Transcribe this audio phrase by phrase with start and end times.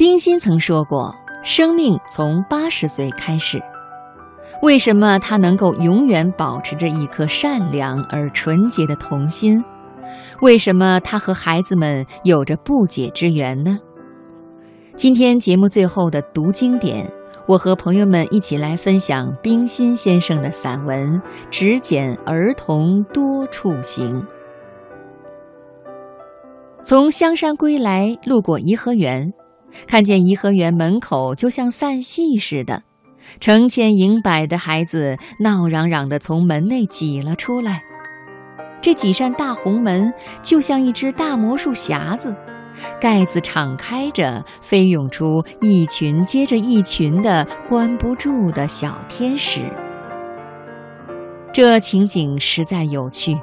[0.00, 1.14] 冰心曾说过
[1.44, 3.62] ：“生命从八十岁开始。”
[4.62, 9.62] 为什么他能够永远保持着一颗善良而纯洁的童心？
[10.40, 13.78] 为什么他和孩子们有着不解之缘呢？
[14.96, 17.06] 今天节目最后的读经典，
[17.46, 21.12] 我和朋友们一起来分享冰心先生的散文
[21.50, 24.22] 《只拣儿童多处行》。
[26.82, 29.30] 从香山归来，路过颐和园，
[29.86, 32.82] 看见颐和园门口就像散戏似的，
[33.40, 37.82] 成千营百的孩子闹嚷嚷地从门内挤了出来。
[38.80, 42.34] 这几扇大红门就像一只大魔术匣子，
[42.98, 49.60] 盖子敞开着，飞涌出一群接着一群的关不住的小天使。
[51.52, 53.38] 这情景实在有趣。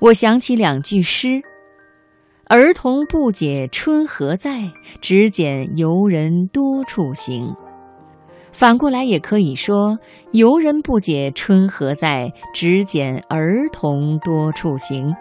[0.00, 1.42] 我想起两句诗。
[2.50, 7.54] 儿童不解春何在，只拣游人多处行。
[8.52, 9.98] 反过来也可以说：
[10.32, 15.14] 游人不解春何在，只拣儿童多处行。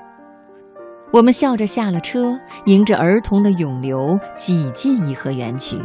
[1.11, 5.77] 我们笑着下了车，迎着儿童的涌流，挤进颐和园去。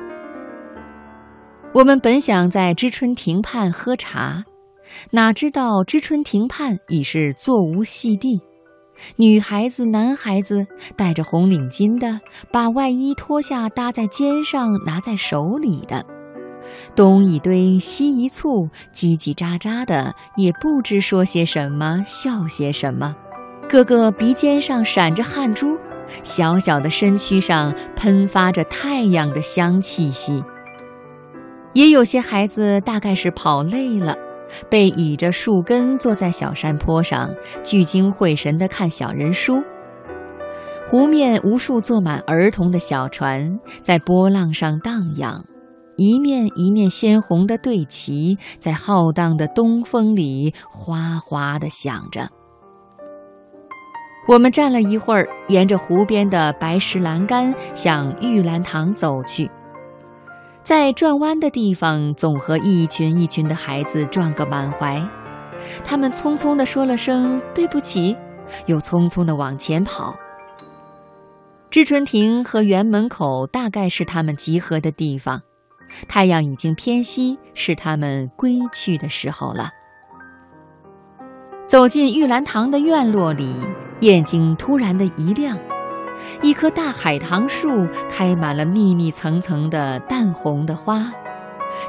[1.74, 4.44] 我们本想在知春亭畔喝茶，
[5.10, 8.40] 哪知道知春亭畔已是座无戏地。
[9.17, 16.05] 女孩子、男孩子戴着红领巾的，把外衣脱下搭在肩上，拿在手里的，
[16.95, 23.14] 东一堆西一簇，叽叽喳喳的，也不知说些什么，笑些什么。
[23.69, 25.78] 个个鼻尖上闪着汗珠，
[26.23, 30.45] 小小的身躯上喷发着太阳的香气息。
[31.73, 34.14] 也有些孩子大概是跑累了。
[34.69, 37.28] 被倚着树根坐在小山坡上，
[37.62, 39.62] 聚精会神地看小人书。
[40.86, 45.42] 湖面无数坐满儿童的小船在波浪上荡漾，
[45.97, 52.29] 一面一面鲜红的队旗在浩荡的东风里哗哗地响着。
[54.29, 59.51] 我们站了一会儿，沿着湖边的白石栏杆向玉兰堂走去。
[60.64, 65.02] 在转弯的地方，总和一群一群的孩子撞个满怀。
[65.84, 68.17] 他们匆匆地说了声“对不起”，
[68.67, 70.14] 又匆匆地往前跑。
[71.68, 75.42] 知春亭和园门口大概是他们集合的地方。
[76.08, 79.70] 太阳已经偏西，是他们归去的时候了。
[81.67, 83.56] 走进玉兰堂的院落里，
[84.00, 85.58] 眼睛突然的一亮。
[86.42, 91.12] 一棵大海棠树开满了密密层层的淡红的花，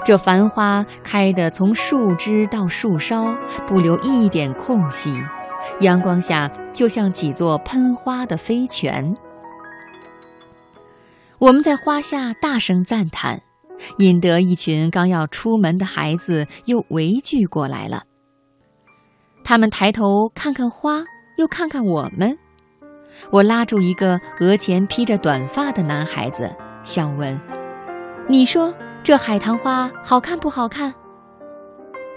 [0.05, 3.35] 这繁花开得从树枝到树梢
[3.67, 5.13] 不留一点空隙，
[5.79, 9.15] 阳光下就像几座喷花的飞泉。
[11.39, 13.41] 我们在花下大声赞叹，
[13.97, 18.03] 引得一群刚要出门的孩子又围聚过来了。
[19.43, 21.03] 他们抬头看看花，
[21.37, 22.37] 又看看我们。
[23.29, 26.53] 我拉住一个额前披着短发的男孩子，
[26.83, 27.39] 笑问
[28.27, 30.93] ：“你说这海棠花好看不好看？”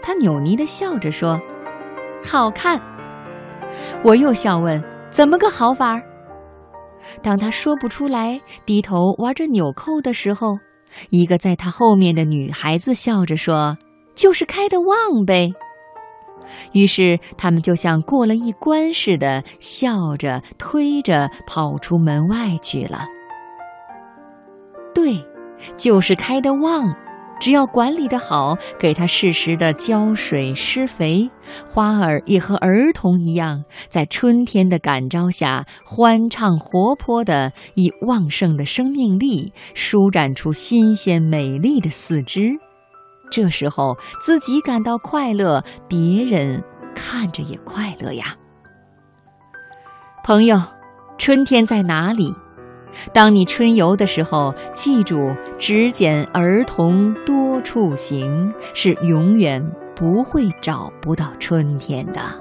[0.02, 1.40] 他扭捏地笑着说
[2.24, 2.80] ：“好看。”
[4.02, 6.02] 我又笑问：“怎么个好法儿？”
[7.22, 10.58] 当他说不出来，低头玩着纽扣的时候，
[11.10, 13.76] 一个在他后面的女孩子笑着说
[14.14, 15.52] ：“就是开的旺呗。”
[16.72, 23.06] 于是他们就像过了一关似的，笑着推着跑出门外去了。
[24.94, 25.24] 对，
[25.76, 26.94] 就是开的旺，
[27.38, 31.30] 只要管理的好，给它适时的浇水施肥，
[31.68, 42.58] 花儿也和儿童一样，在春天的感召下，欢畅活泼的，以旺盛的生命力舒展出新鲜美丽的四肢。
[43.30, 46.62] 这时候自己感到快乐，别人
[46.94, 48.34] 看着也快乐呀。
[50.24, 50.60] 朋友，
[51.18, 52.34] 春天在哪里？
[53.12, 59.62] 当你春游的时候，记住只拣儿童多处行，是永远
[59.94, 62.20] 不会找不到春天的。